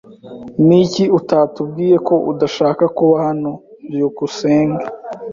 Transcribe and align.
Niki 0.67 1.03
utatubwiye 1.19 1.95
ko 2.07 2.15
udashaka 2.31 2.83
kuba 2.97 3.15
hano? 3.25 3.51
byukusenge 3.89 4.85